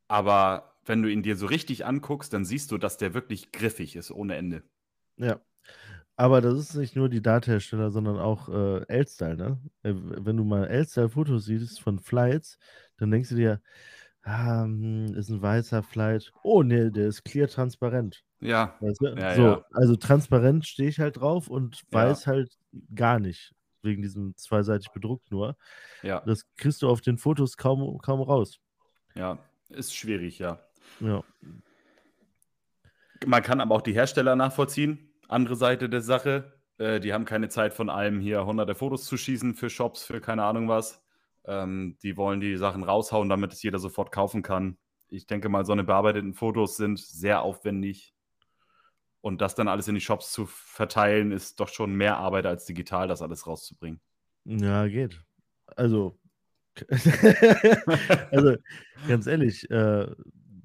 [0.07, 3.95] aber wenn du ihn dir so richtig anguckst, dann siehst du, dass der wirklich griffig
[3.95, 4.61] ist, ohne Ende.
[5.17, 5.39] Ja.
[6.21, 9.57] Aber das ist nicht nur die Dart-Hersteller, sondern auch äh, L-Style, ne?
[9.81, 12.59] Äh, Wenn du mal L-Style-Fotos siehst von Flights,
[12.97, 13.59] dann denkst du dir,
[14.21, 14.65] ah,
[15.15, 16.31] ist ein weißer Flight.
[16.43, 18.23] Oh, nee, der ist clear transparent.
[18.39, 19.07] Ja, Weißt du?
[19.17, 19.65] Ja, so, ja.
[19.71, 22.03] also transparent stehe ich halt drauf und Ja.
[22.03, 22.55] weiß halt
[22.93, 23.55] gar nicht.
[23.81, 25.57] Wegen diesem zweiseitig bedruckt nur.
[26.03, 28.59] ja, Das kriegst du auf den Fotos kaum, kaum raus.
[29.15, 29.39] ja.
[29.69, 30.59] Ist schwierig, ja.
[30.99, 31.23] Ja.
[33.25, 35.10] Man kann aber auch die Hersteller nachvollziehen.
[35.31, 36.53] Andere Seite der Sache.
[36.77, 40.19] Äh, die haben keine Zeit von allem hier hunderte Fotos zu schießen für Shops, für
[40.19, 41.03] keine Ahnung was.
[41.45, 44.77] Ähm, die wollen die Sachen raushauen, damit es jeder sofort kaufen kann.
[45.07, 48.13] Ich denke mal, so eine bearbeiteten Fotos sind sehr aufwendig.
[49.21, 52.65] Und das dann alles in die Shops zu verteilen, ist doch schon mehr Arbeit als
[52.65, 54.01] digital, das alles rauszubringen.
[54.45, 55.21] Ja, geht.
[55.75, 56.19] Also,
[58.31, 58.55] also
[59.07, 60.07] ganz ehrlich, äh,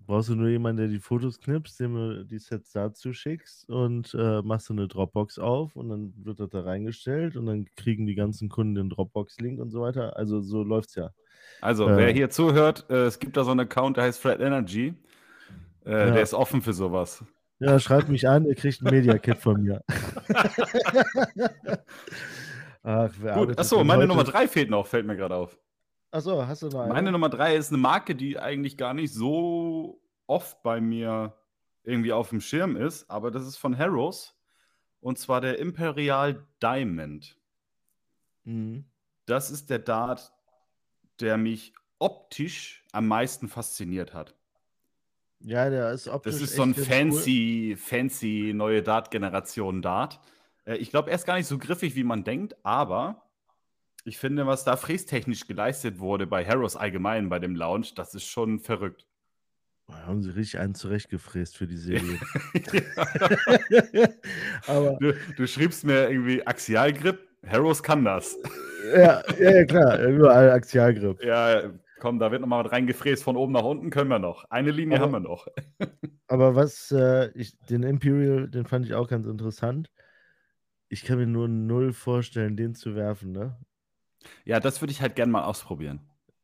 [0.06, 4.14] brauchst du nur jemanden, der die Fotos knipst, dem du die Sets dazu schickst und
[4.18, 8.06] äh, machst du eine Dropbox auf und dann wird das da reingestellt und dann kriegen
[8.06, 10.16] die ganzen Kunden den Dropbox-Link und so weiter.
[10.16, 11.10] Also so läuft's ja.
[11.60, 11.96] Also, Äh.
[11.96, 14.94] wer hier zuhört, äh, es gibt da so einen Account, der heißt Fred Energy.
[15.84, 16.10] Äh, Ja.
[16.12, 17.24] Der ist offen für sowas.
[17.58, 19.82] Ja, schreibt mich an, ihr kriegt ein Media-Kit von mir.
[22.82, 25.58] Ach, wer Gut, achso, meine heute- Nummer drei fehlt noch, fällt mir gerade auf.
[26.16, 26.90] Achso, hast du eine?
[26.92, 31.36] Meine Nummer drei ist eine Marke, die eigentlich gar nicht so oft bei mir
[31.82, 34.34] irgendwie auf dem Schirm ist, aber das ist von Harrows
[35.00, 37.36] und zwar der Imperial Diamond.
[38.44, 38.86] Mhm.
[39.26, 40.32] Das ist der Dart,
[41.20, 44.34] der mich optisch am meisten fasziniert hat.
[45.40, 46.94] Ja, der ist optisch Das ist so ein ganz cool.
[46.94, 50.18] fancy, fancy neue Dart-Generation Dart.
[50.64, 53.25] Äh, Ich glaube, er ist gar nicht so griffig, wie man denkt, aber
[54.06, 58.24] ich finde, was da frästechnisch geleistet wurde bei Harrows allgemein bei dem Launch, das ist
[58.24, 59.06] schon verrückt.
[59.88, 62.18] Da haben sie richtig einen zurechtgefräst für die Serie.
[64.66, 68.36] Aber Du, du schriebst mir irgendwie Axialgrip, Harrows kann das.
[68.94, 71.22] ja, ja, ja, klar, überall Axialgrip.
[71.22, 74.44] Ja, komm, da wird nochmal was reingefräst von oben nach unten, können wir noch.
[74.50, 75.46] Eine Linie Aber- haben wir noch.
[76.28, 79.92] Aber was, äh, ich, den Imperial, den fand ich auch ganz interessant.
[80.88, 83.56] Ich kann mir nur null vorstellen, den zu werfen, ne?
[84.44, 86.00] Ja, das würde ich halt gern mal ausprobieren.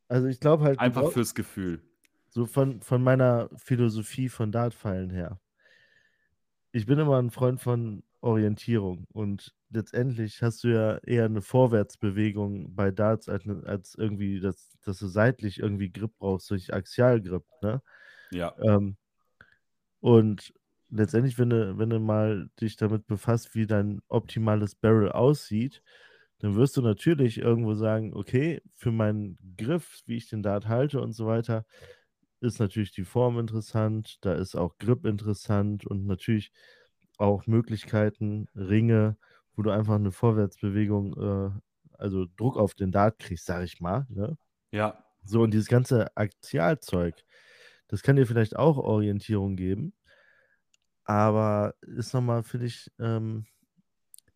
[0.09, 1.83] Also ich glaube halt, Einfach brauch- fürs Gefühl.
[2.29, 5.41] so von, von meiner Philosophie von Dartpfeilen her.
[6.73, 12.75] Ich bin immer ein Freund von Orientierung und letztendlich hast du ja eher eine Vorwärtsbewegung
[12.75, 17.45] bei Darts als, ne- als irgendwie, dass, dass du seitlich irgendwie Grip brauchst, durch Axialgrip,
[17.63, 17.83] ne?
[18.31, 18.97] Ja, Ähm,
[20.01, 20.53] und
[20.91, 25.83] letztendlich, wenn du, wenn du mal dich damit befasst, wie dein optimales Barrel aussieht,
[26.43, 31.03] dann wirst du natürlich irgendwo sagen, okay, für meinen Griff, wie ich den Dart halte
[31.03, 31.67] und so weiter,
[32.41, 36.53] ist natürlich die Form interessant, da ist auch Grip interessant und natürlich
[37.19, 39.17] auch Möglichkeiten, Ringe,
[39.57, 41.61] wo du einfach eine Vorwärtsbewegung, äh,
[41.99, 44.07] also Druck auf den Dart kriegst, sag ich mal.
[44.11, 44.39] Ne?
[44.73, 47.25] ja, So, und dieses ganze Axialzeug,
[47.89, 49.95] das kann dir vielleicht auch Orientierung geben,
[51.05, 53.47] aber ist nochmal, finde ich, ähm,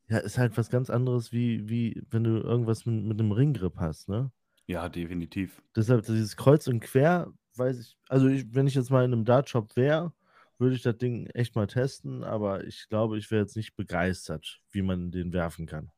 [0.08, 3.76] ja, ist halt was ganz anderes, wie, wie wenn du irgendwas mit, mit einem Ringgrip
[3.78, 4.30] hast, ne?
[4.66, 5.62] ja, definitiv.
[5.74, 9.24] Deshalb, dieses Kreuz und Quer weiß ich, also ich, wenn ich jetzt mal in einem
[9.24, 10.12] Dart-Shop wäre,
[10.58, 14.60] würde ich das Ding echt mal testen, aber ich glaube, ich wäre jetzt nicht begeistert,
[14.70, 15.90] wie man den werfen kann.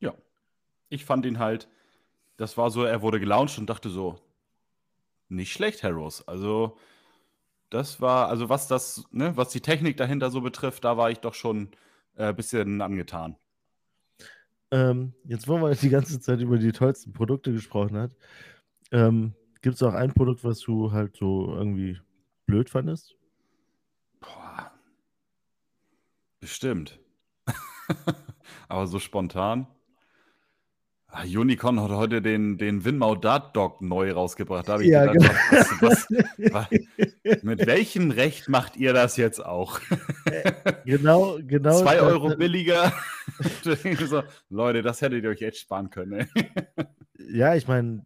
[0.00, 0.14] Ja.
[0.88, 1.68] Ich fand ihn halt,
[2.36, 4.20] das war so, er wurde gelauncht und dachte so,
[5.28, 6.26] nicht schlecht, Harrows.
[6.28, 6.76] Also,
[7.70, 11.18] das war, also was das, ne, was die Technik dahinter so betrifft, da war ich
[11.18, 11.70] doch schon
[12.16, 13.36] äh, bisschen angetan.
[14.70, 18.10] Ähm, jetzt, wo man die ganze Zeit über die tollsten Produkte gesprochen hat,
[18.90, 21.98] ähm, gibt es auch ein Produkt, was du halt so irgendwie
[22.46, 23.16] blöd fandest?
[24.20, 24.72] Boah.
[26.40, 26.98] Bestimmt.
[28.68, 29.66] Aber so spontan.
[31.08, 34.68] Ah, Unicorn hat heute den, den Winmau Dart Dog neu rausgebracht.
[34.68, 35.62] Da ja, gedacht, genau.
[35.80, 36.68] was, was, was,
[37.42, 39.80] mit welchem Recht macht ihr das jetzt auch?
[40.84, 41.80] genau, genau.
[41.80, 42.92] Zwei Euro billiger.
[44.06, 46.28] so, Leute, das hättet ihr euch echt sparen können.
[47.30, 48.02] ja, ich meine,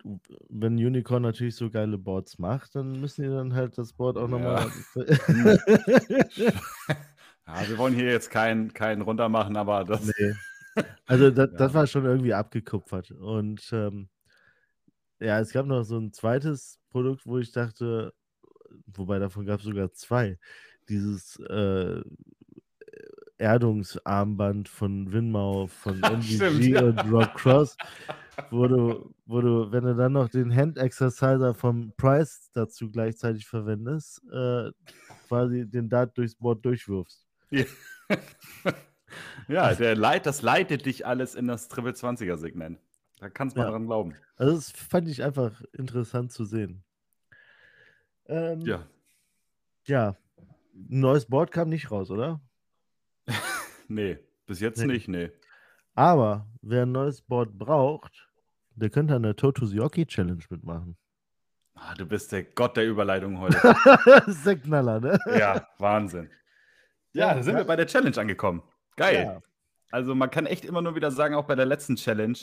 [0.48, 4.28] wenn Unicorn natürlich so geile Boards macht, dann müssen die dann halt das Board auch
[4.28, 4.66] nochmal.
[4.94, 5.04] Ja.
[7.46, 10.04] ja, wir wollen hier jetzt keinen kein runter machen, aber das.
[10.06, 10.34] Nee.
[11.06, 11.58] Also das, ja.
[11.58, 13.10] das war schon irgendwie abgekupfert.
[13.12, 14.08] Und ähm,
[15.18, 18.12] ja, es gab noch so ein zweites Produkt, wo ich dachte,
[18.94, 20.38] wobei davon gab es sogar zwei.
[20.88, 22.02] Dieses äh,
[23.38, 26.00] Erdungsarmband von Winmau, von
[26.60, 26.82] ja.
[26.82, 27.76] und Rock Cross,
[28.50, 33.46] wo du, wo du, wenn du dann noch den Hand Exerciser vom Price dazu gleichzeitig
[33.46, 34.70] verwendest, äh,
[35.28, 37.26] quasi den Dart durchs Board durchwirfst.
[37.50, 37.64] Ja.
[39.48, 42.78] Ja, der Leit, das leitet dich alles in das Triple 20er Segment.
[43.18, 43.70] Da kannst du mal ja.
[43.72, 44.14] dran glauben.
[44.36, 46.84] Also das fand ich einfach interessant zu sehen.
[48.30, 48.86] Ähm, ja.
[49.86, 50.16] Ja.
[50.72, 52.40] Ein neues Board kam nicht raus, oder?
[53.88, 54.86] nee, bis jetzt nee.
[54.86, 55.30] nicht, nee.
[55.94, 58.28] Aber wer ein neues Board braucht,
[58.76, 60.96] der könnte an der Totosioki Challenge mitmachen.
[61.74, 63.58] Ah, du bist der Gott der Überleitung heute.
[64.04, 65.18] das ist der Knaller, ne?
[65.38, 66.30] Ja, Wahnsinn.
[67.12, 67.60] Ja, ja da sind ja.
[67.60, 68.62] wir bei der Challenge angekommen.
[68.96, 69.24] Geil.
[69.24, 69.42] Ja.
[69.90, 72.38] Also man kann echt immer nur wieder sagen, auch bei der letzten Challenge,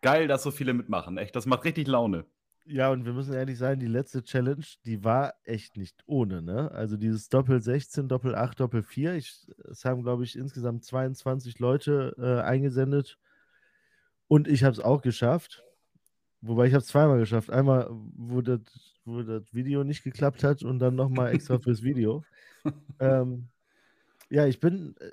[0.00, 1.16] geil, dass so viele mitmachen.
[1.16, 2.26] Echt, das macht richtig Laune.
[2.64, 6.70] Ja, und wir müssen ehrlich sein, die letzte Challenge, die war echt nicht ohne, ne?
[6.70, 11.58] Also dieses Doppel 16, Doppel 8, Doppel 4, ich, es haben, glaube ich, insgesamt 22
[11.58, 13.18] Leute äh, eingesendet.
[14.28, 15.64] Und ich habe es auch geschafft.
[16.40, 17.50] Wobei ich habe es zweimal geschafft.
[17.50, 18.60] Einmal, wo das,
[19.04, 22.24] wo das Video nicht geklappt hat und dann nochmal extra fürs Video.
[23.00, 23.48] ähm,
[24.30, 25.10] ja, ich bin, äh,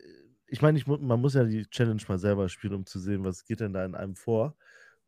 [0.47, 3.43] ich meine, ich, man muss ja die Challenge mal selber spielen, um zu sehen, was
[3.45, 4.55] geht denn da in einem vor.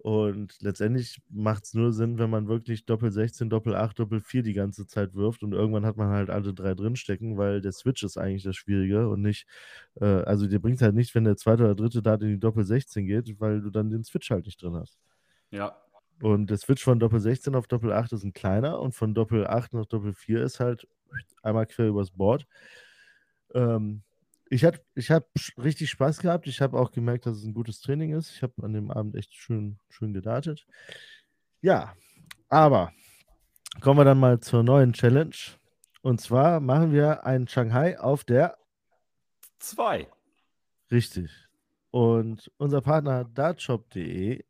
[0.02, 4.42] Und letztendlich macht es nur Sinn, wenn man wirklich Doppel 16, Doppel 8, Doppel 4
[4.42, 8.02] die ganze Zeit wirft und irgendwann hat man halt alle drei drinstecken, weil der Switch
[8.02, 9.46] ist eigentlich das Schwierige und nicht,
[10.00, 12.66] äh, also dir bringt halt nicht, wenn der zweite oder dritte Dart in die Doppel
[12.66, 14.98] 16 geht, weil du dann den Switch halt nicht drin hast.
[15.52, 15.78] Ja.
[16.20, 19.46] Und der Switch von Doppel 16 auf Doppel 8 ist ein kleiner und von Doppel
[19.46, 20.88] 8 nach Doppel 4 ist halt
[21.44, 22.48] einmal quer übers Board.
[23.54, 24.02] Ähm,
[24.52, 26.46] ich habe ich hab richtig Spaß gehabt.
[26.46, 28.36] Ich habe auch gemerkt, dass es ein gutes Training ist.
[28.36, 30.68] Ich habe an dem Abend echt schön, schön gedartet.
[31.62, 31.96] Ja,
[32.50, 32.92] aber
[33.80, 35.36] kommen wir dann mal zur neuen Challenge.
[36.02, 38.58] Und zwar machen wir einen Shanghai auf der
[39.60, 40.12] 2.
[40.92, 41.32] Richtig.
[41.90, 44.44] Und unser Partner dartshop.de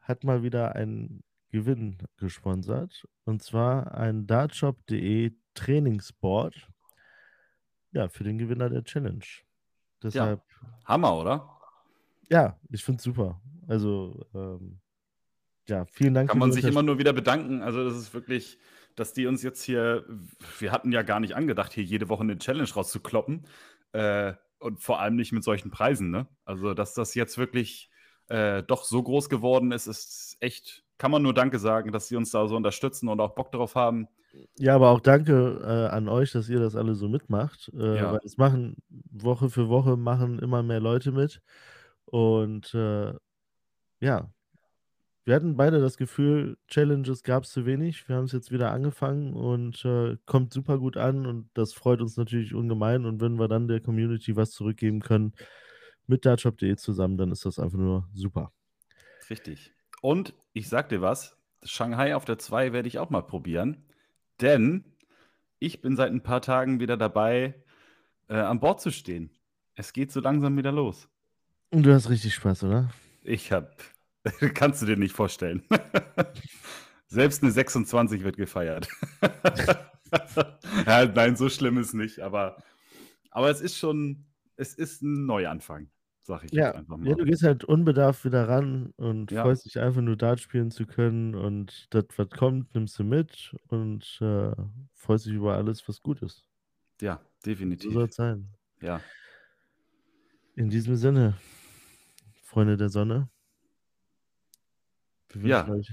[0.00, 3.06] hat mal wieder einen Gewinn gesponsert.
[3.24, 6.73] Und zwar ein dartshop.de Trainingsboard
[7.94, 9.24] ja, für den Gewinner der Challenge.
[10.02, 10.42] Deshalb.
[10.50, 10.68] Ja.
[10.84, 11.48] Hammer, oder?
[12.28, 13.40] Ja, ich finde es super.
[13.68, 14.80] Also, ähm,
[15.68, 16.28] ja, vielen Dank.
[16.28, 17.62] Kann man sich immer nur wieder bedanken.
[17.62, 18.58] Also, das ist wirklich,
[18.96, 20.04] dass die uns jetzt hier,
[20.58, 23.46] wir hatten ja gar nicht angedacht, hier jede Woche eine Challenge rauszukloppen.
[23.92, 26.26] Äh, und vor allem nicht mit solchen Preisen, ne?
[26.44, 27.90] Also, dass das jetzt wirklich
[28.28, 32.16] äh, doch so groß geworden ist, ist echt, kann man nur Danke sagen, dass sie
[32.16, 34.08] uns da so unterstützen und auch Bock darauf haben.
[34.58, 37.70] Ja, aber auch danke äh, an euch, dass ihr das alle so mitmacht.
[37.78, 38.12] Äh, ja.
[38.12, 38.76] Weil es machen
[39.10, 41.40] Woche für Woche machen immer mehr Leute mit.
[42.06, 43.12] Und äh,
[44.00, 44.30] ja,
[45.24, 48.08] wir hatten beide das Gefühl, Challenges gab es zu wenig.
[48.08, 52.00] Wir haben es jetzt wieder angefangen und äh, kommt super gut an und das freut
[52.00, 53.06] uns natürlich ungemein.
[53.06, 55.32] Und wenn wir dann der Community was zurückgeben können
[56.06, 58.52] mit dartshop.de zusammen, dann ist das einfach nur super.
[59.30, 59.72] Richtig.
[60.02, 63.84] Und ich sag dir was, Shanghai auf der 2 werde ich auch mal probieren.
[64.40, 64.84] Denn
[65.58, 67.54] ich bin seit ein paar Tagen wieder dabei,
[68.28, 69.30] äh, an Bord zu stehen.
[69.74, 71.08] Es geht so langsam wieder los.
[71.70, 72.90] Und du hast richtig Spaß, oder?
[73.22, 73.76] Ich hab.
[74.54, 75.62] Kannst du dir nicht vorstellen.
[77.06, 78.88] Selbst eine 26 wird gefeiert.
[80.86, 82.62] ja, nein, so schlimm ist nicht, aber,
[83.30, 84.26] aber es ist schon,
[84.56, 85.90] es ist ein Neuanfang.
[86.20, 87.16] Sag ich Ja, jetzt einfach ja, mal.
[87.16, 89.42] du gehst halt unbedarft wieder ran und Ja.
[89.42, 93.54] freust dich einfach nur Dart spielen zu können und das, was kommt, nimmst du mit
[93.68, 94.52] und äh,
[94.94, 96.44] freust dich über alles, was gut ist.
[97.00, 97.20] Ja,
[97.76, 97.92] So definitiv.
[97.92, 98.56] soll es sein.
[98.82, 99.10] Ja.
[100.56, 101.36] In diesem Sinne,
[102.42, 103.28] Freunde der Sonne,
[105.28, 105.68] wir Ja.
[105.68, 105.90] wünschen euch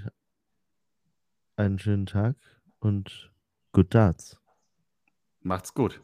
[1.55, 2.35] einen schönen Tag
[2.79, 3.31] und
[3.71, 4.41] good Darts.
[5.43, 6.01] Macht's gut.